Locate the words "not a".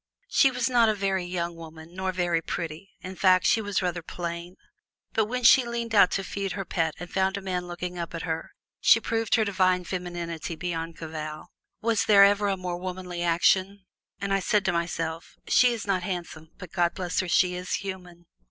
0.67-0.95